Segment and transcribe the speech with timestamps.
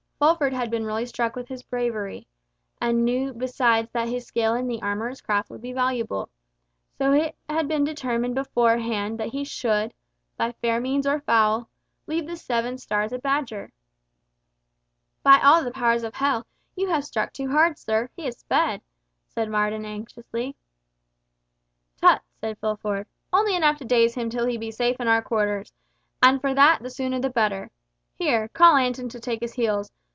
[0.23, 2.27] Fulford had really been struck with his bravery,
[2.79, 6.29] and knew besides that his skill in the armourer's craft would be valuable,
[6.95, 12.37] so that it had been determined beforehand that he should—by fair means or foul—leave the
[12.37, 13.71] Seven Stars a Badger.
[15.23, 16.45] "By all the powers of hell,
[16.75, 18.07] you have struck too hard, sir.
[18.15, 18.83] He is sped,"
[19.27, 20.55] said Marden anxiously.
[22.03, 22.19] "Ass!
[22.19, 23.07] tut!" said Fulford.
[23.33, 26.91] "Only enough to daze him till he be safe in our quarters—and for that the
[26.91, 27.71] sooner the better.
[28.13, 29.91] Here, call Anton to take his heels.